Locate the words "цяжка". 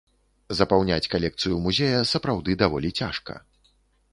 3.03-3.37